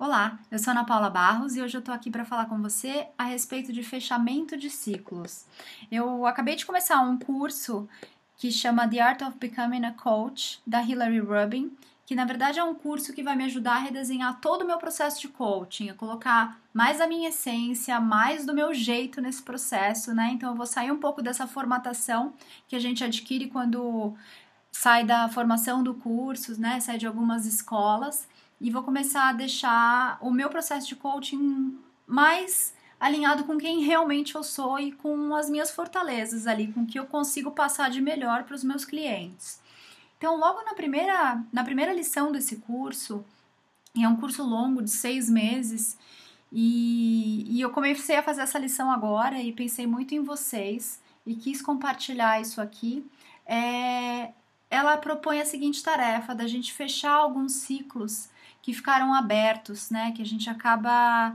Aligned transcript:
Olá, 0.00 0.38
eu 0.48 0.60
sou 0.60 0.70
Ana 0.70 0.84
Paula 0.84 1.10
Barros 1.10 1.56
e 1.56 1.60
hoje 1.60 1.76
eu 1.76 1.82
tô 1.82 1.90
aqui 1.90 2.08
para 2.08 2.24
falar 2.24 2.46
com 2.46 2.62
você 2.62 3.08
a 3.18 3.24
respeito 3.24 3.72
de 3.72 3.82
fechamento 3.82 4.56
de 4.56 4.70
ciclos. 4.70 5.44
Eu 5.90 6.24
acabei 6.24 6.54
de 6.54 6.64
começar 6.64 7.00
um 7.00 7.18
curso 7.18 7.88
que 8.36 8.52
chama 8.52 8.86
The 8.86 9.00
Art 9.00 9.22
of 9.22 9.36
Becoming 9.38 9.84
a 9.84 9.90
Coach, 9.90 10.60
da 10.64 10.80
Hilary 10.80 11.18
Rubin, 11.18 11.76
que 12.06 12.14
na 12.14 12.24
verdade 12.24 12.60
é 12.60 12.62
um 12.62 12.76
curso 12.76 13.12
que 13.12 13.24
vai 13.24 13.34
me 13.34 13.42
ajudar 13.46 13.72
a 13.72 13.80
redesenhar 13.80 14.40
todo 14.40 14.62
o 14.62 14.66
meu 14.68 14.78
processo 14.78 15.20
de 15.20 15.26
coaching, 15.26 15.90
a 15.90 15.94
colocar 15.94 16.60
mais 16.72 17.00
a 17.00 17.08
minha 17.08 17.30
essência, 17.30 17.98
mais 17.98 18.46
do 18.46 18.54
meu 18.54 18.72
jeito 18.72 19.20
nesse 19.20 19.42
processo, 19.42 20.14
né? 20.14 20.30
Então 20.32 20.50
eu 20.50 20.56
vou 20.56 20.66
sair 20.66 20.92
um 20.92 21.00
pouco 21.00 21.20
dessa 21.20 21.48
formatação 21.48 22.34
que 22.68 22.76
a 22.76 22.80
gente 22.80 23.02
adquire 23.02 23.48
quando 23.48 24.14
sai 24.70 25.02
da 25.02 25.28
formação 25.28 25.82
do 25.82 25.92
curso, 25.92 26.58
né? 26.60 26.78
Sai 26.78 26.98
de 26.98 27.06
algumas 27.08 27.44
escolas 27.46 28.28
e 28.60 28.70
vou 28.70 28.82
começar 28.82 29.28
a 29.28 29.32
deixar 29.32 30.18
o 30.20 30.30
meu 30.30 30.48
processo 30.48 30.88
de 30.88 30.96
coaching 30.96 31.78
mais 32.06 32.74
alinhado 32.98 33.44
com 33.44 33.56
quem 33.56 33.84
realmente 33.84 34.34
eu 34.34 34.42
sou 34.42 34.78
e 34.78 34.92
com 34.92 35.34
as 35.34 35.48
minhas 35.48 35.70
fortalezas 35.70 36.46
ali, 36.46 36.72
com 36.72 36.80
o 36.80 36.86
que 36.86 36.98
eu 36.98 37.06
consigo 37.06 37.52
passar 37.52 37.90
de 37.90 38.00
melhor 38.00 38.44
para 38.44 38.54
os 38.54 38.64
meus 38.64 38.84
clientes. 38.84 39.60
Então, 40.16 40.36
logo 40.36 40.64
na 40.64 40.74
primeira, 40.74 41.42
na 41.52 41.62
primeira 41.62 41.92
lição 41.92 42.32
desse 42.32 42.56
curso, 42.56 43.24
e 43.94 44.02
é 44.02 44.08
um 44.08 44.16
curso 44.16 44.42
longo 44.42 44.82
de 44.82 44.90
seis 44.90 45.30
meses, 45.30 45.96
e, 46.52 47.46
e 47.48 47.60
eu 47.60 47.70
comecei 47.70 48.16
a 48.16 48.22
fazer 48.22 48.40
essa 48.40 48.58
lição 48.58 48.90
agora 48.90 49.40
e 49.40 49.52
pensei 49.52 49.86
muito 49.86 50.14
em 50.14 50.22
vocês 50.22 51.00
e 51.26 51.34
quis 51.34 51.62
compartilhar 51.62 52.40
isso 52.40 52.60
aqui. 52.60 53.06
É, 53.46 54.32
ela 54.70 54.96
propõe 54.96 55.40
a 55.40 55.44
seguinte 55.44 55.82
tarefa 55.82 56.34
da 56.34 56.46
gente 56.46 56.72
fechar 56.72 57.12
alguns 57.12 57.52
ciclos 57.52 58.28
que 58.68 58.74
ficaram 58.74 59.14
abertos, 59.14 59.88
né? 59.88 60.12
Que 60.12 60.20
a 60.20 60.26
gente 60.26 60.50
acaba 60.50 61.34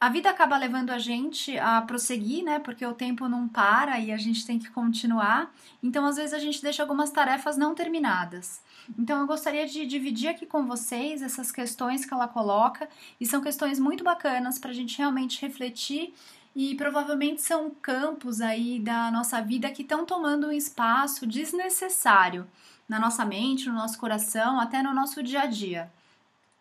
a 0.00 0.08
vida 0.08 0.28
acaba 0.28 0.56
levando 0.56 0.90
a 0.90 0.98
gente 0.98 1.56
a 1.56 1.80
prosseguir, 1.82 2.42
né? 2.42 2.58
Porque 2.58 2.84
o 2.84 2.94
tempo 2.94 3.28
não 3.28 3.46
para 3.46 4.00
e 4.00 4.10
a 4.10 4.16
gente 4.16 4.44
tem 4.44 4.58
que 4.58 4.68
continuar. 4.70 5.54
Então, 5.80 6.04
às 6.04 6.16
vezes, 6.16 6.32
a 6.32 6.38
gente 6.40 6.60
deixa 6.60 6.82
algumas 6.82 7.12
tarefas 7.12 7.56
não 7.56 7.76
terminadas. 7.76 8.60
Então, 8.98 9.20
eu 9.20 9.26
gostaria 9.26 9.66
de 9.68 9.86
dividir 9.86 10.30
aqui 10.30 10.46
com 10.46 10.66
vocês 10.66 11.22
essas 11.22 11.52
questões 11.52 12.04
que 12.04 12.12
ela 12.12 12.26
coloca, 12.26 12.88
e 13.20 13.26
são 13.26 13.40
questões 13.40 13.78
muito 13.78 14.02
bacanas 14.02 14.58
para 14.58 14.70
a 14.70 14.74
gente 14.74 14.98
realmente 14.98 15.40
refletir. 15.40 16.12
E 16.56 16.74
provavelmente 16.74 17.40
são 17.40 17.70
campos 17.70 18.40
aí 18.40 18.80
da 18.80 19.12
nossa 19.12 19.40
vida 19.40 19.70
que 19.70 19.82
estão 19.82 20.04
tomando 20.04 20.48
um 20.48 20.52
espaço 20.52 21.24
desnecessário 21.24 22.48
na 22.90 22.98
nossa 22.98 23.24
mente, 23.24 23.68
no 23.68 23.74
nosso 23.76 23.96
coração, 23.96 24.58
até 24.58 24.82
no 24.82 24.92
nosso 24.92 25.22
dia 25.22 25.42
a 25.42 25.46
dia. 25.46 25.88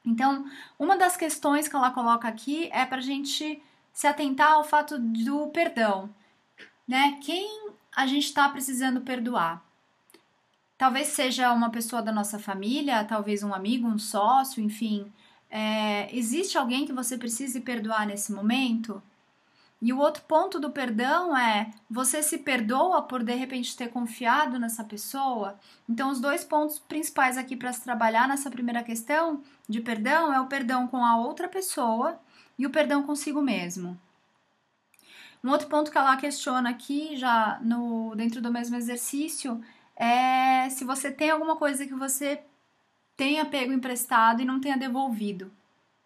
Então, 0.06 0.46
uma 0.78 0.96
das 0.96 1.18
questões 1.18 1.68
que 1.68 1.76
ela 1.76 1.90
coloca 1.90 2.28
aqui 2.28 2.70
é 2.72 2.86
para 2.86 3.00
a 3.00 3.02
gente 3.02 3.60
se 3.92 4.06
atentar 4.06 4.52
ao 4.52 4.64
fato 4.64 5.00
do 5.00 5.48
perdão, 5.48 6.08
né? 6.88 7.18
Quem 7.24 7.72
a 7.96 8.06
gente 8.06 8.26
está 8.26 8.48
precisando 8.48 9.02
perdoar? 9.02 9.60
Talvez 10.78 11.08
seja 11.08 11.52
uma 11.52 11.72
pessoa 11.72 12.00
da 12.00 12.12
nossa 12.12 12.38
família, 12.38 13.04
talvez 13.04 13.42
um 13.42 13.54
amigo, 13.54 13.88
um 13.88 13.98
sócio, 13.98 14.64
enfim. 14.64 15.12
É, 15.50 16.16
existe 16.16 16.60
alguém 16.60 16.86
que 16.86 16.94
você 16.94 17.18
precise 17.18 17.60
perdoar 17.60 18.06
nesse 18.06 18.32
momento? 18.32 19.02
E 19.82 19.94
o 19.94 19.98
outro 19.98 20.24
ponto 20.24 20.60
do 20.60 20.70
perdão 20.70 21.36
é: 21.38 21.72
você 21.90 22.22
se 22.22 22.40
perdoa 22.40 23.02
por 23.02 23.24
de 23.24 23.34
repente 23.34 23.78
ter 23.78 23.90
confiado 23.90 24.60
nessa 24.60 24.84
pessoa? 24.84 25.58
Então, 25.88 26.12
os 26.12 26.20
dois 26.20 26.44
pontos 26.44 26.80
principais 26.80 27.38
aqui 27.38 27.56
para 27.56 27.72
se 27.72 27.82
trabalhar 27.82 28.28
nessa 28.28 28.52
primeira 28.52 28.84
questão 28.84 29.42
de 29.68 29.80
perdão 29.80 30.34
é 30.34 30.42
o 30.42 30.48
perdão 30.48 30.88
com 30.88 31.06
a 31.06 31.18
outra 31.18 31.48
pessoa 31.48 32.20
e 32.58 32.66
o 32.66 32.70
perdão 32.70 33.04
consigo 33.04 33.42
mesmo. 33.42 34.00
Um 35.42 35.52
outro 35.52 35.68
ponto 35.70 35.90
que 35.90 35.98
ela 35.98 36.18
questiona 36.18 36.70
aqui, 36.70 37.16
já 37.16 37.60
no 37.62 38.14
dentro 38.16 38.42
do 38.42 38.52
mesmo 38.52 38.76
exercício, 38.76 39.62
é 39.96 40.70
se 40.70 40.84
você 40.84 41.10
tem 41.12 41.30
alguma 41.30 41.56
coisa 41.56 41.88
que 41.88 41.94
você 41.94 42.44
tenha 43.16 43.46
pego 43.46 43.72
emprestado 43.72 44.42
e 44.42 44.46
não 44.46 44.60
tenha 44.60 44.78
devolvido. 44.78 45.52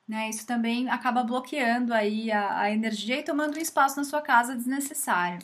Né? 0.08 0.30
Isso 0.30 0.46
também 0.46 0.90
acaba 0.90 1.24
bloqueando 1.24 1.94
aí 1.94 2.32
a, 2.32 2.60
a 2.60 2.72
energia 2.72 3.20
e 3.20 3.24
tomando 3.24 3.58
um 3.58 3.62
espaço 3.62 3.98
na 3.98 4.04
sua 4.04 4.22
casa 4.22 4.56
desnecessário. 4.56 5.40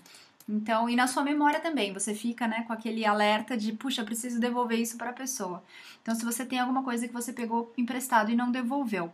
Então, 0.47 0.89
e 0.89 0.95
na 0.95 1.05
sua 1.05 1.23
memória 1.23 1.59
também, 1.59 1.93
você 1.93 2.15
fica, 2.15 2.47
né, 2.47 2.63
com 2.65 2.73
aquele 2.73 3.05
alerta 3.05 3.55
de, 3.55 3.71
puxa, 3.71 4.03
preciso 4.03 4.39
devolver 4.39 4.79
isso 4.79 4.97
para 4.97 5.11
a 5.11 5.13
pessoa. 5.13 5.63
Então, 6.01 6.15
se 6.15 6.25
você 6.25 6.43
tem 6.43 6.57
alguma 6.59 6.83
coisa 6.83 7.07
que 7.07 7.13
você 7.13 7.31
pegou 7.31 7.71
emprestado 7.77 8.31
e 8.31 8.35
não 8.35 8.51
devolveu. 8.51 9.13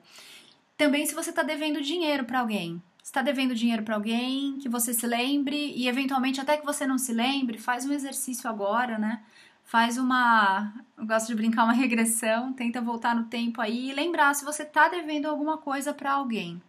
Também 0.78 1.06
se 1.06 1.14
você 1.14 1.32
está 1.32 1.44
devendo 1.44 1.82
dinheiro 1.82 2.24
para 2.24 2.40
alguém. 2.40 2.82
está 3.04 3.22
devendo 3.22 3.54
dinheiro 3.54 3.84
para 3.84 3.96
alguém, 3.96 4.58
que 4.60 4.70
você 4.70 4.94
se 4.94 5.06
lembre 5.06 5.74
e 5.76 5.88
eventualmente 5.88 6.42
até 6.42 6.58
que 6.58 6.66
você 6.66 6.88
não 6.88 6.98
se 6.98 7.14
lembre, 7.14 7.58
faz 7.58 7.86
um 7.86 7.94
exercício 7.94 8.50
agora, 8.50 8.98
né? 8.98 9.22
Faz 9.66 9.98
uma. 9.98 10.74
Eu 10.98 11.06
gosto 11.06 11.28
de 11.28 11.36
brincar 11.36 11.66
uma 11.66 11.74
regressão, 11.74 12.54
tenta 12.54 12.80
voltar 12.80 13.16
no 13.16 13.26
tempo 13.26 13.60
aí 13.60 13.90
e 13.90 13.94
lembrar 13.94 14.34
se 14.34 14.46
você 14.46 14.64
está 14.64 14.88
devendo 14.88 15.26
alguma 15.26 15.58
coisa 15.58 15.94
para 15.94 16.14
alguém. 16.14 16.62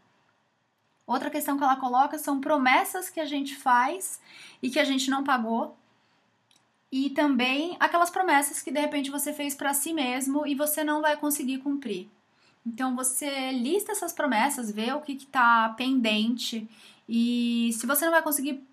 Outra 1.07 1.31
questão 1.31 1.57
que 1.57 1.63
ela 1.63 1.77
coloca 1.77 2.19
são 2.19 2.41
promessas 2.41 3.09
que 3.09 3.21
a 3.21 3.25
gente 3.25 3.55
faz 3.55 4.21
e 4.61 4.69
que 4.69 4.81
a 4.81 4.85
gente 4.85 5.09
não 5.09 5.23
pagou. 5.23 5.77
E 6.91 7.11
também 7.11 7.77
aquelas 7.79 8.11
promessas 8.11 8.61
que 8.61 8.73
de 8.73 8.81
repente 8.81 9.11
você 9.11 9.33
fez 9.33 9.55
para 9.55 9.75
si 9.75 9.93
mesmo 9.93 10.45
e 10.47 10.55
você 10.55 10.83
não 10.83 11.01
vai 11.01 11.17
conseguir 11.17 11.59
cumprir. 11.59 12.09
Então 12.67 12.97
você 12.97 13.53
lista 13.53 13.93
essas 13.93 14.13
promessas, 14.13 14.73
vê 14.73 14.93
o 14.93 15.01
que 15.01 15.13
está 15.13 15.69
pendente 15.77 16.69
e 17.09 17.71
se 17.75 17.87
você 17.87 18.05
não 18.05 18.13
vai 18.13 18.23
conseguir 18.23 18.67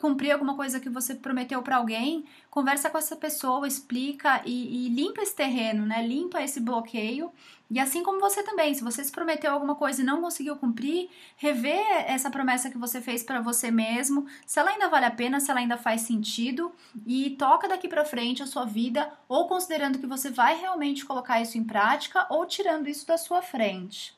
cumprir 0.00 0.30
alguma 0.30 0.54
coisa 0.54 0.78
que 0.78 0.90
você 0.90 1.14
prometeu 1.14 1.62
para 1.62 1.76
alguém, 1.76 2.24
conversa 2.50 2.90
com 2.90 2.98
essa 2.98 3.16
pessoa, 3.16 3.66
explica 3.66 4.42
e, 4.44 4.86
e, 4.86 4.88
limpa 4.90 5.22
esse 5.22 5.34
terreno, 5.34 5.86
né? 5.86 6.06
Limpa 6.06 6.42
esse 6.42 6.60
bloqueio. 6.60 7.32
E 7.70 7.80
assim 7.80 8.02
como 8.02 8.20
você 8.20 8.42
também, 8.42 8.74
se 8.74 8.84
você 8.84 9.02
se 9.02 9.10
prometeu 9.10 9.50
alguma 9.52 9.74
coisa 9.74 10.00
e 10.00 10.04
não 10.04 10.20
conseguiu 10.20 10.54
cumprir, 10.56 11.10
rever 11.36 11.84
essa 12.06 12.30
promessa 12.30 12.70
que 12.70 12.78
você 12.78 13.00
fez 13.00 13.24
para 13.24 13.40
você 13.40 13.70
mesmo, 13.70 14.26
se 14.46 14.60
ela 14.60 14.70
ainda 14.70 14.88
vale 14.88 15.06
a 15.06 15.10
pena, 15.10 15.40
se 15.40 15.50
ela 15.50 15.60
ainda 15.60 15.76
faz 15.76 16.02
sentido 16.02 16.70
e 17.04 17.30
toca 17.30 17.66
daqui 17.66 17.88
para 17.88 18.04
frente 18.04 18.42
a 18.42 18.46
sua 18.46 18.64
vida, 18.64 19.12
ou 19.28 19.48
considerando 19.48 19.98
que 19.98 20.06
você 20.06 20.30
vai 20.30 20.60
realmente 20.60 21.04
colocar 21.04 21.40
isso 21.40 21.58
em 21.58 21.64
prática 21.64 22.26
ou 22.30 22.46
tirando 22.46 22.88
isso 22.88 23.06
da 23.06 23.18
sua 23.18 23.42
frente. 23.42 24.14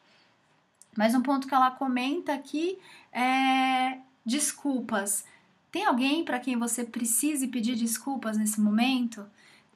Mais 0.97 1.15
um 1.15 1.22
ponto 1.22 1.47
que 1.47 1.55
ela 1.55 1.71
comenta 1.71 2.34
aqui 2.34 2.78
é 3.12 3.99
desculpas. 4.27 5.25
Tem 5.70 5.84
alguém 5.84 6.24
para 6.24 6.40
quem 6.40 6.56
você 6.56 6.84
precise 6.84 7.48
pedir 7.48 7.76
desculpas 7.76 8.38
nesse 8.38 8.60
momento? 8.60 9.26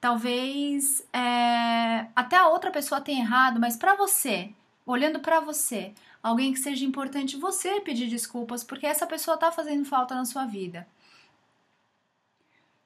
Talvez 0.01 1.07
é, 1.13 2.07
até 2.17 2.37
a 2.37 2.49
outra 2.49 2.71
pessoa 2.71 3.01
tenha 3.01 3.23
errado, 3.23 3.61
mas 3.61 3.77
para 3.77 3.95
você, 3.95 4.53
olhando 4.87 5.21
para 5.21 5.41
você, 5.41 5.93
alguém 6.23 6.53
que 6.53 6.59
seja 6.59 6.85
importante 6.85 7.37
você 7.37 7.81
pedir 7.81 8.09
desculpas, 8.09 8.65
porque 8.65 8.87
essa 8.87 9.07
pessoa 9.07 9.35
está 9.35 9.53
fazendo 9.53 9.85
falta 9.85 10.15
na 10.15 10.25
sua 10.25 10.45
vida. 10.45 10.87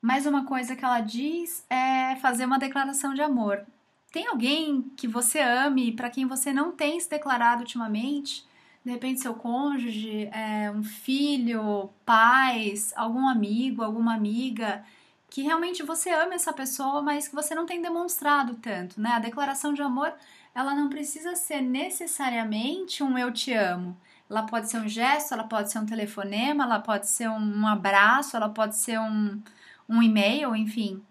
Mais 0.03 0.27
uma 0.27 0.45
coisa 0.45 0.77
que 0.77 0.85
ela 0.85 1.01
diz 1.01 1.65
é 1.71 2.17
fazer 2.17 2.45
uma 2.45 2.59
declaração 2.59 3.15
de 3.15 3.23
amor. 3.23 3.65
Tem 4.13 4.27
alguém 4.27 4.83
que 4.97 5.09
você 5.09 5.41
ame, 5.41 5.93
para 5.93 6.11
quem 6.11 6.27
você 6.27 6.53
não 6.53 6.73
tem 6.73 6.99
se 7.01 7.09
declarado 7.09 7.63
ultimamente? 7.63 8.47
De 8.87 8.93
repente 8.93 9.21
seu 9.21 9.35
cônjuge, 9.35 10.31
é, 10.33 10.71
um 10.71 10.85
filho, 10.85 11.91
pais, 12.05 12.93
algum 12.95 13.27
amigo, 13.27 13.83
alguma 13.83 14.15
amiga, 14.15 14.85
que 15.29 15.43
realmente 15.43 15.83
você 15.83 16.11
ama 16.11 16.35
essa 16.35 16.53
pessoa, 16.53 17.03
mas 17.03 17.27
que 17.27 17.35
você 17.35 17.53
não 17.53 17.67
tem 17.67 17.83
demonstrado 17.83 18.55
tanto, 18.55 19.01
né? 19.01 19.11
A 19.11 19.19
declaração 19.19 19.75
de 19.75 19.83
amor, 19.83 20.15
ela 20.55 20.73
não 20.73 20.89
precisa 20.89 21.35
ser 21.35 21.61
necessariamente 21.63 23.03
um 23.03 23.19
eu 23.19 23.33
te 23.33 23.53
amo. 23.53 23.97
Ela 24.31 24.45
pode 24.45 24.71
ser 24.71 24.79
um 24.79 24.89
gesto, 24.89 25.35
ela 25.35 25.43
pode 25.43 25.73
ser 25.73 25.81
um 25.81 25.87
telefonema, 25.87 26.63
ela 26.63 26.79
pode 26.79 27.09
ser 27.09 27.29
um 27.29 27.67
abraço, 27.67 28.37
ela 28.37 28.51
pode 28.51 28.77
ser 28.77 29.01
um, 29.01 29.43
um 29.89 30.01
e-mail, 30.01 30.55
enfim. 30.55 31.03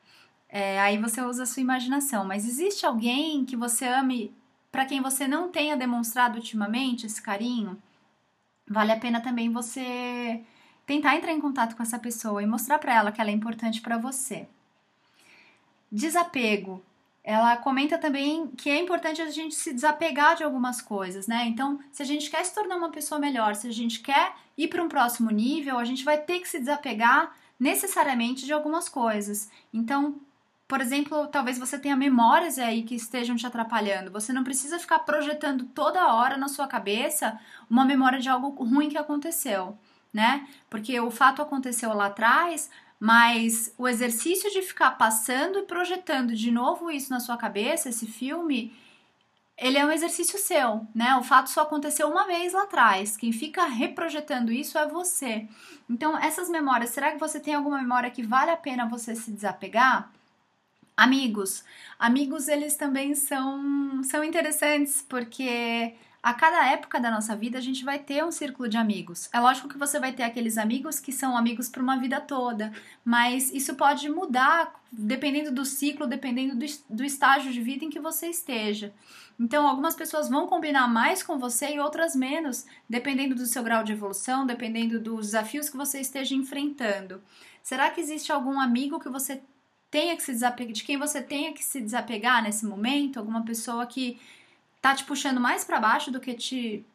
É, 0.48 0.80
aí 0.80 0.98
você 0.98 1.22
usa 1.22 1.44
a 1.44 1.45
sua 1.45 1.62
imaginação. 1.62 2.24
Mas 2.24 2.48
existe 2.48 2.86
alguém 2.86 3.44
que 3.44 3.57
você 3.57 3.86
ame 3.86 4.33
para 4.75 4.86
quem 4.86 5.00
você 5.00 5.25
não 5.25 5.48
tenha 5.48 5.77
demonstrado 5.77 6.36
ultimamente 6.36 7.06
esse 7.06 7.22
carinho, 7.22 7.81
vale 8.68 8.92
a 8.92 9.00
pena 9.00 9.22
também 9.22 9.50
você 9.50 10.44
tentar 10.86 11.16
entrar 11.16 11.31
em 11.31 11.39
contato 11.39 11.77
com 11.77 11.81
essa 11.81 11.98
pessoa 11.98 12.44
e 12.44 12.45
mostrar 12.45 12.77
para 12.77 12.94
ela 12.94 13.10
que 13.10 13.22
ela 13.22 13.30
é 13.30 13.33
importante 13.33 13.80
para 13.80 13.98
você. 13.98 14.45
Desapego. 15.89 16.83
Ela 17.24 17.56
comenta 17.56 17.98
também 17.98 18.48
que 18.48 18.69
é 18.69 18.77
importante 18.77 19.22
a 19.22 19.31
gente 19.31 19.56
se 19.56 19.72
desapegar 19.72 20.36
de 20.36 20.44
algumas 20.44 20.81
coisas, 20.81 21.25
né? 21.25 21.45
Então, 21.45 21.80
se 21.89 22.04
a 22.04 22.06
gente 22.06 22.30
quer 22.30 22.44
se 22.44 22.54
tornar 22.54 22.75
uma 22.75 22.92
pessoa 22.92 23.18
melhor, 23.18 23.56
se 23.56 23.69
a 23.69 23.72
gente 23.72 24.01
quer 24.01 24.36
ir 24.57 24.68
para 24.68 24.83
um 24.83 24.89
próximo 24.89 25.31
nível, 25.31 25.80
a 25.80 25.86
gente 25.86 26.04
vai 26.04 26.18
ter 26.18 26.42
que 26.42 26.50
se 26.50 26.60
desapegar 26.60 27.33
necessariamente 27.57 28.45
de 28.45 28.51
algumas 28.51 28.89
coisas. 28.89 29.50
Então, 29.74 30.19
por 30.67 30.81
exemplo, 30.81 31.27
talvez 31.27 31.59
você 31.59 31.77
tenha 31.77 31.95
memórias 31.95 32.57
aí 32.57 32.83
que 32.83 32.95
estejam 32.95 33.35
te 33.35 33.45
atrapalhando. 33.45 34.12
Você 34.12 34.33
não 34.33 34.44
precisa 34.44 34.79
ficar 34.79 35.00
projetando 35.00 35.65
toda 35.65 36.13
hora 36.13 36.38
na 36.38 36.47
sua 36.47 36.67
cabeça 36.67 37.39
uma 37.69 37.85
memória 37.85 38.19
de 38.19 38.29
algo 38.29 38.50
ruim 38.63 38.89
que 38.89 38.97
aconteceu, 38.97 39.77
né? 40.12 40.47
Porque 40.69 41.00
o 41.00 41.12
fato 41.12 41.41
aconteceu 41.41 41.94
lá 41.94 42.07
atrás, 42.07 42.69
mas 43.00 43.73
o 43.77 43.88
exercício 43.88 44.50
de 44.51 44.63
ficar 44.63 44.91
passando 44.91 45.59
e 45.59 45.63
projetando 45.63 46.33
de 46.33 46.50
novo 46.50 46.89
isso 46.89 47.12
na 47.12 47.19
sua 47.19 47.38
cabeça, 47.38 47.89
esse 47.89 48.07
filme, 48.07 48.75
ele 49.56 49.77
é 49.77 49.85
um 49.85 49.91
exercício 49.91 50.39
seu, 50.39 50.88
né? 50.95 51.15
O 51.17 51.23
fato 51.23 51.51
só 51.51 51.62
aconteceu 51.62 52.09
uma 52.09 52.25
vez 52.25 52.53
lá 52.53 52.63
atrás. 52.63 53.15
Quem 53.15 53.31
fica 53.31 53.65
reprojetando 53.65 54.51
isso 54.51 54.79
é 54.79 54.88
você. 54.88 55.47
Então, 55.88 56.17
essas 56.17 56.50
memórias, 56.50 56.89
será 56.89 57.12
que 57.12 57.19
você 57.19 57.39
tem 57.39 57.53
alguma 57.53 57.77
memória 57.77 58.09
que 58.09 58.23
vale 58.23 58.50
a 58.50 58.57
pena 58.57 58.89
você 58.89 59.15
se 59.15 59.31
desapegar? 59.31 60.12
Amigos. 60.97 61.63
Amigos, 62.00 62.47
eles 62.47 62.75
também 62.75 63.15
são, 63.15 64.01
são 64.03 64.24
interessantes 64.24 65.06
porque 65.07 65.94
a 66.24 66.33
cada 66.33 66.71
época 66.71 67.00
da 67.00 67.12
nossa 67.12 67.36
vida 67.36 67.57
a 67.57 67.62
gente 67.62 67.86
vai 67.86 68.00
ter 68.00 68.25
um 68.25 68.31
círculo 68.31 68.68
de 68.68 68.77
amigos. 68.77 69.30
É 69.31 69.39
lógico 69.39 69.68
que 69.68 69.77
você 69.77 70.00
vai 70.00 70.12
ter 70.12 70.24
aqueles 70.24 70.57
amigos 70.57 71.00
que 71.00 71.12
são 71.12 71.38
amigos 71.38 71.69
para 71.69 71.83
uma 71.83 72.00
vida 72.00 72.19
toda, 72.19 72.71
mas 73.03 73.53
isso 73.53 73.75
pode 73.75 74.09
mudar 74.09 74.74
dependendo 74.92 75.51
do 75.51 75.65
ciclo, 75.65 76.07
dependendo 76.07 76.56
do, 76.56 76.65
do 76.89 77.03
estágio 77.03 77.51
de 77.51 77.62
vida 77.62 77.86
em 77.86 77.89
que 77.89 78.00
você 78.00 78.27
esteja. 78.27 78.91
Então, 79.39 79.68
algumas 79.68 79.94
pessoas 79.94 80.30
vão 80.30 80.48
combinar 80.48 80.88
mais 80.88 81.21
com 81.21 81.38
você 81.38 81.75
e 81.75 81.80
outras 81.80 82.15
menos, 82.15 82.65
dependendo 82.89 83.36
do 83.36 83.45
seu 83.45 83.62
grau 83.62 83.83
de 83.83 83.91
evolução, 83.91 84.48
dependendo 84.48 85.00
dos 85.00 85.27
desafios 85.27 85.69
que 85.69 85.77
você 85.77 86.00
esteja 86.00 86.33
enfrentando. 86.33 87.21
Será 87.62 87.91
que 87.91 88.00
existe 88.00 88.31
algum 88.31 88.59
amigo 88.59 89.00
que 89.00 89.09
você 89.09 89.41
tenha 89.90 90.16
que 90.16 90.24
se 90.24 90.32
desapegar, 90.32 90.74
de 90.74 90.84
quem 90.84 90.98
você 90.98 91.22
tenha 91.22 91.54
que 91.54 91.64
se 91.64 91.80
desapegar 91.82 92.44
nesse 92.44 92.66
momento? 92.66 93.18
Alguma 93.18 93.44
pessoa 93.44 93.86
que 93.86 94.20
tá 94.82 94.94
te 94.94 95.04
puxando 95.04 95.40
mais 95.40 95.64
para 95.64 95.80
baixo 95.80 96.12
do 96.12 96.20
que 96.20 96.34
te, 96.34 96.86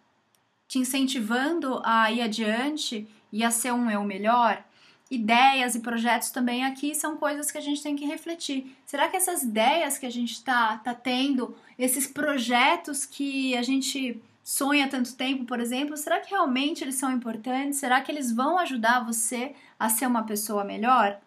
te 0.69 0.79
incentivando 0.79 1.81
a 1.85 2.11
ir 2.11 2.23
adiante 2.23 3.09
e 3.33 3.43
a 3.45 3.51
ser 3.51 3.73
um 3.73 3.91
eu 3.91 4.05
melhor? 4.05 4.63
Ideias 5.11 5.75
e 5.75 5.81
projetos 5.81 6.31
também 6.31 6.65
aqui 6.65 6.95
são 6.95 7.17
coisas 7.17 7.51
que 7.51 7.59
a 7.59 7.61
gente 7.61 7.83
tem 7.83 7.97
que 7.97 8.05
refletir. 8.05 8.77
Será 8.87 9.09
que 9.09 9.17
essas 9.17 9.43
ideias 9.43 9.99
que 9.99 10.07
a 10.07 10.11
gente 10.11 10.33
está 10.33 10.77
tá 10.79 10.95
tendo, 10.95 11.57
esses 11.77 12.07
projetos 12.07 13.05
que 13.05 13.57
a 13.57 13.63
gente 13.63 14.23
sonha 14.45 14.89
tanto 14.89 15.17
tempo, 15.17 15.45
por 15.45 15.59
exemplo, 15.59 15.97
será 15.97 16.21
que 16.21 16.31
realmente 16.31 16.85
eles 16.85 16.95
são 16.95 17.11
importantes? 17.13 17.81
Será 17.81 18.01
que 18.01 18.13
eles 18.13 18.31
vão 18.31 18.59
ajudar 18.59 19.05
você 19.05 19.55
a 19.79 19.89
ser 19.89 20.07
uma 20.07 20.23
pessoa 20.23 20.63
melhor? 20.65 21.21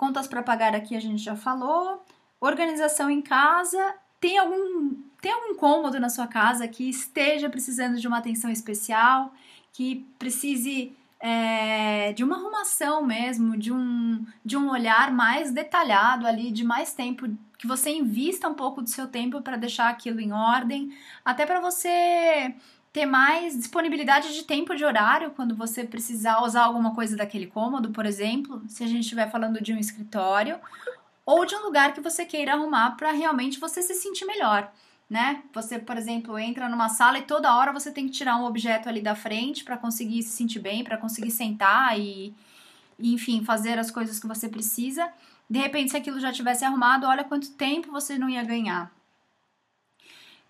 Contas 0.00 0.26
para 0.26 0.42
pagar 0.42 0.74
aqui 0.74 0.96
a 0.96 1.00
gente 1.00 1.22
já 1.22 1.36
falou. 1.36 2.02
Organização 2.40 3.10
em 3.10 3.20
casa. 3.20 3.94
Tem 4.18 4.38
algum 4.38 4.96
tem 5.20 5.30
algum 5.30 5.54
cômodo 5.54 6.00
na 6.00 6.08
sua 6.08 6.26
casa 6.26 6.66
que 6.66 6.88
esteja 6.88 7.50
precisando 7.50 8.00
de 8.00 8.08
uma 8.08 8.16
atenção 8.16 8.50
especial, 8.50 9.30
que 9.74 10.06
precise 10.18 10.96
é, 11.20 12.14
de 12.14 12.24
uma 12.24 12.36
arrumação 12.36 13.04
mesmo, 13.04 13.58
de 13.58 13.70
um, 13.70 14.24
de 14.42 14.56
um 14.56 14.70
olhar 14.70 15.12
mais 15.12 15.52
detalhado 15.52 16.26
ali, 16.26 16.50
de 16.50 16.64
mais 16.64 16.94
tempo, 16.94 17.28
que 17.58 17.66
você 17.66 17.90
invista 17.90 18.48
um 18.48 18.54
pouco 18.54 18.80
do 18.80 18.88
seu 18.88 19.06
tempo 19.06 19.42
para 19.42 19.58
deixar 19.58 19.90
aquilo 19.90 20.18
em 20.18 20.32
ordem, 20.32 20.96
até 21.22 21.44
para 21.44 21.60
você 21.60 22.54
ter 22.92 23.06
mais 23.06 23.56
disponibilidade 23.56 24.34
de 24.34 24.42
tempo 24.42 24.74
de 24.74 24.84
horário 24.84 25.30
quando 25.30 25.54
você 25.54 25.84
precisar 25.84 26.42
usar 26.42 26.64
alguma 26.64 26.94
coisa 26.94 27.16
daquele 27.16 27.46
cômodo, 27.46 27.90
por 27.90 28.04
exemplo, 28.04 28.62
se 28.68 28.82
a 28.82 28.86
gente 28.86 29.02
estiver 29.02 29.30
falando 29.30 29.62
de 29.62 29.72
um 29.72 29.78
escritório, 29.78 30.58
ou 31.24 31.44
de 31.44 31.54
um 31.54 31.62
lugar 31.62 31.94
que 31.94 32.00
você 32.00 32.24
queira 32.24 32.54
arrumar 32.54 32.96
para 32.96 33.12
realmente 33.12 33.60
você 33.60 33.80
se 33.82 33.94
sentir 33.94 34.24
melhor 34.24 34.72
né? 35.10 35.42
Você, 35.52 35.76
por 35.76 35.96
exemplo, 35.98 36.38
entra 36.38 36.68
numa 36.68 36.88
sala 36.88 37.18
e 37.18 37.22
toda 37.22 37.56
hora 37.56 37.72
você 37.72 37.90
tem 37.90 38.06
que 38.06 38.12
tirar 38.12 38.36
um 38.36 38.44
objeto 38.44 38.88
ali 38.88 39.02
da 39.02 39.16
frente 39.16 39.64
para 39.64 39.76
conseguir 39.76 40.22
se 40.22 40.30
sentir 40.30 40.60
bem, 40.60 40.84
para 40.84 40.96
conseguir 40.96 41.32
sentar 41.32 41.98
e, 41.98 42.32
enfim, 42.96 43.44
fazer 43.44 43.76
as 43.76 43.90
coisas 43.90 44.20
que 44.20 44.28
você 44.28 44.48
precisa. 44.48 45.12
De 45.48 45.58
repente, 45.58 45.90
se 45.90 45.96
aquilo 45.96 46.20
já 46.20 46.30
tivesse 46.30 46.64
arrumado, 46.64 47.08
olha 47.08 47.24
quanto 47.24 47.50
tempo 47.50 47.90
você 47.90 48.16
não 48.16 48.30
ia 48.30 48.44
ganhar. 48.44 48.92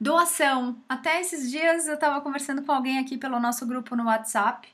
Doação. 0.00 0.78
Até 0.88 1.20
esses 1.20 1.50
dias 1.50 1.86
eu 1.86 1.94
estava 1.94 2.20
conversando 2.22 2.62
com 2.62 2.72
alguém 2.72 2.98
aqui 2.98 3.18
pelo 3.18 3.38
nosso 3.38 3.66
grupo 3.66 3.94
no 3.94 4.04
WhatsApp 4.06 4.66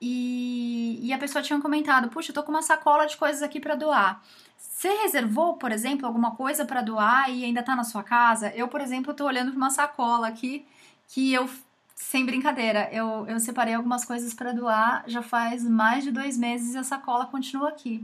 e, 0.00 0.98
e 1.02 1.12
a 1.12 1.18
pessoa 1.18 1.42
tinha 1.42 1.60
comentado: 1.60 2.08
Puxa, 2.08 2.30
eu 2.30 2.34
tô 2.34 2.42
com 2.42 2.50
uma 2.50 2.62
sacola 2.62 3.06
de 3.06 3.16
coisas 3.16 3.42
aqui 3.42 3.60
para 3.60 3.74
doar. 3.74 4.22
Você 4.56 4.88
reservou, 5.02 5.54
por 5.56 5.70
exemplo, 5.70 6.06
alguma 6.06 6.34
coisa 6.34 6.64
para 6.64 6.80
doar 6.80 7.30
e 7.30 7.44
ainda 7.44 7.60
está 7.60 7.76
na 7.76 7.84
sua 7.84 8.02
casa? 8.02 8.52
Eu, 8.54 8.66
por 8.68 8.80
exemplo, 8.80 9.10
estou 9.12 9.26
olhando 9.26 9.50
para 9.50 9.56
uma 9.58 9.70
sacola 9.70 10.28
aqui 10.28 10.66
que 11.08 11.32
eu, 11.32 11.48
sem 11.94 12.24
brincadeira, 12.24 12.88
eu, 12.92 13.26
eu 13.28 13.38
separei 13.40 13.74
algumas 13.74 14.04
coisas 14.04 14.32
para 14.34 14.52
doar 14.52 15.04
já 15.06 15.22
faz 15.22 15.62
mais 15.62 16.04
de 16.04 16.10
dois 16.10 16.38
meses 16.38 16.74
e 16.74 16.78
a 16.78 16.82
sacola 16.82 17.26
continua 17.26 17.68
aqui. 17.68 18.02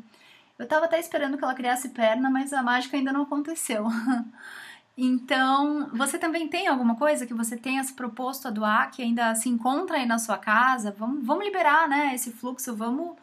Eu 0.58 0.64
estava 0.64 0.84
até 0.84 1.00
esperando 1.00 1.38
que 1.38 1.44
ela 1.44 1.54
criasse 1.54 1.88
perna, 1.88 2.28
mas 2.28 2.52
a 2.52 2.62
mágica 2.62 2.96
ainda 2.96 3.12
não 3.12 3.22
aconteceu. 3.22 3.86
então, 5.02 5.88
você 5.94 6.18
também 6.18 6.46
tem 6.46 6.68
alguma 6.68 6.94
coisa 6.94 7.26
que 7.26 7.32
você 7.32 7.56
tenha 7.56 7.82
se 7.82 7.94
proposto 7.94 8.46
a 8.46 8.50
doar 8.50 8.90
que 8.90 9.00
ainda 9.00 9.34
se 9.34 9.48
encontra 9.48 9.96
aí 9.96 10.04
na 10.04 10.18
sua 10.18 10.36
casa? 10.36 10.94
Vamos, 10.98 11.24
vamos 11.24 11.42
liberar 11.42 11.88
né, 11.88 12.14
esse 12.14 12.30
fluxo, 12.30 12.76
vamos 12.76 13.16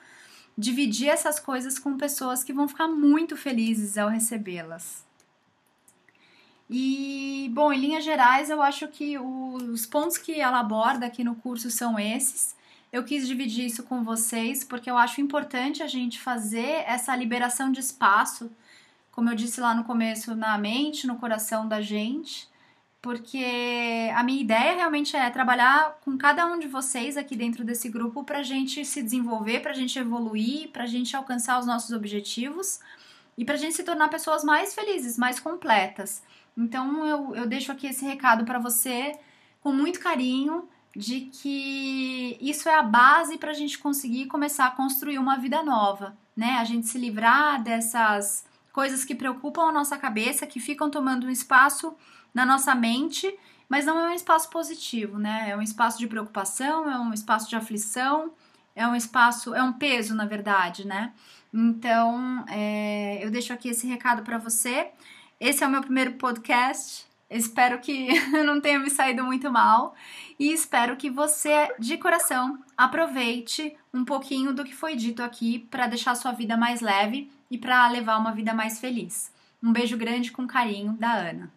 dividir 0.57 1.09
essas 1.09 1.39
coisas 1.39 1.77
com 1.77 1.95
pessoas 1.95 2.43
que 2.43 2.51
vão 2.51 2.67
ficar 2.67 2.87
muito 2.87 3.37
felizes 3.37 3.95
ao 3.95 4.09
recebê-las. 4.09 5.05
E, 6.67 7.49
bom, 7.53 7.71
em 7.71 7.79
linhas 7.79 8.03
gerais, 8.03 8.49
eu 8.49 8.59
acho 8.59 8.87
que 8.87 9.17
os 9.19 9.85
pontos 9.85 10.17
que 10.17 10.41
ela 10.41 10.59
aborda 10.59 11.05
aqui 11.05 11.23
no 11.23 11.35
curso 11.35 11.69
são 11.69 11.99
esses. 11.99 12.55
Eu 12.91 13.03
quis 13.03 13.27
dividir 13.27 13.67
isso 13.67 13.83
com 13.83 14.03
vocês 14.03 14.63
porque 14.63 14.89
eu 14.89 14.97
acho 14.97 15.21
importante 15.21 15.83
a 15.83 15.87
gente 15.87 16.19
fazer 16.19 16.83
essa 16.87 17.15
liberação 17.15 17.71
de 17.71 17.79
espaço, 17.79 18.51
como 19.17 19.31
eu 19.31 19.35
disse 19.35 19.59
lá 19.59 19.73
no 19.73 19.83
começo, 19.83 20.35
na 20.35 20.55
mente, 20.59 21.07
no 21.07 21.15
coração 21.15 21.67
da 21.67 21.81
gente, 21.81 22.47
porque 23.01 24.11
a 24.13 24.21
minha 24.21 24.39
ideia 24.39 24.75
realmente 24.75 25.15
é 25.15 25.27
trabalhar 25.31 25.97
com 26.05 26.15
cada 26.15 26.45
um 26.45 26.59
de 26.59 26.67
vocês 26.67 27.17
aqui 27.17 27.35
dentro 27.35 27.65
desse 27.65 27.89
grupo 27.89 28.23
para 28.23 28.37
a 28.37 28.43
gente 28.43 28.85
se 28.85 29.01
desenvolver, 29.01 29.61
para 29.61 29.71
a 29.71 29.73
gente 29.73 29.97
evoluir, 29.97 30.69
para 30.69 30.83
a 30.83 30.85
gente 30.85 31.15
alcançar 31.15 31.59
os 31.59 31.65
nossos 31.65 31.93
objetivos 31.93 32.79
e 33.35 33.43
para 33.43 33.55
a 33.55 33.57
gente 33.57 33.73
se 33.73 33.83
tornar 33.83 34.07
pessoas 34.09 34.43
mais 34.43 34.75
felizes, 34.75 35.17
mais 35.17 35.39
completas. 35.39 36.21
Então 36.55 37.03
eu, 37.07 37.35
eu 37.37 37.47
deixo 37.47 37.71
aqui 37.71 37.87
esse 37.87 38.05
recado 38.05 38.45
para 38.45 38.59
você 38.59 39.13
com 39.61 39.73
muito 39.73 39.99
carinho 39.99 40.69
de 40.95 41.21
que 41.21 42.37
isso 42.39 42.69
é 42.69 42.75
a 42.75 42.83
base 42.83 43.39
para 43.39 43.49
a 43.49 43.55
gente 43.55 43.79
conseguir 43.79 44.27
começar 44.27 44.67
a 44.67 44.71
construir 44.71 45.17
uma 45.17 45.37
vida 45.37 45.63
nova, 45.63 46.15
né? 46.35 46.57
A 46.59 46.63
gente 46.63 46.85
se 46.85 46.99
livrar 46.99 47.63
dessas 47.63 48.45
coisas 48.77 49.03
que 49.03 49.15
preocupam 49.15 49.63
a 49.63 49.71
nossa 49.71 49.97
cabeça, 49.97 50.45
que 50.45 50.59
ficam 50.59 50.87
tomando 50.87 51.25
um 51.25 51.31
espaço 51.31 51.95
na 52.31 52.45
nossa 52.45 52.75
mente, 52.75 53.35
mas 53.67 53.87
não 53.87 53.99
é 53.99 54.09
um 54.09 54.13
espaço 54.13 54.51
positivo, 54.51 55.17
né? 55.17 55.49
É 55.49 55.57
um 55.57 55.63
espaço 55.63 55.97
de 55.97 56.05
preocupação, 56.05 56.87
é 56.87 56.99
um 56.99 57.11
espaço 57.11 57.49
de 57.49 57.55
aflição, 57.55 58.31
é 58.75 58.87
um 58.87 58.95
espaço, 58.95 59.55
é 59.55 59.63
um 59.63 59.73
peso, 59.73 60.13
na 60.13 60.25
verdade, 60.25 60.85
né? 60.85 61.11
Então, 61.51 62.45
é, 62.47 63.17
eu 63.25 63.31
deixo 63.31 63.51
aqui 63.51 63.69
esse 63.69 63.87
recado 63.87 64.21
para 64.21 64.37
você. 64.37 64.91
Esse 65.39 65.63
é 65.63 65.67
o 65.67 65.71
meu 65.71 65.81
primeiro 65.81 66.11
podcast. 66.11 67.07
Espero 67.31 67.79
que 67.79 68.09
não 68.45 68.61
tenha 68.61 68.77
me 68.77 68.91
saído 68.91 69.23
muito 69.23 69.51
mal 69.51 69.95
e 70.39 70.53
espero 70.53 70.95
que 70.95 71.09
você, 71.09 71.73
de 71.79 71.97
coração, 71.97 72.63
aproveite 72.77 73.75
um 73.97 74.05
pouquinho 74.05 74.53
do 74.53 74.63
que 74.63 74.75
foi 74.75 74.95
dito 74.95 75.23
aqui 75.23 75.59
para 75.59 75.87
deixar 75.87 76.15
sua 76.15 76.31
vida 76.31 76.55
mais 76.55 76.81
leve 76.81 77.29
e 77.49 77.57
para 77.57 77.87
levar 77.87 78.17
uma 78.17 78.31
vida 78.31 78.53
mais 78.53 78.79
feliz. 78.79 79.31
Um 79.61 79.73
beijo 79.73 79.97
grande 79.97 80.31
com 80.31 80.45
carinho 80.45 80.93
da 80.93 81.13
Ana. 81.13 81.56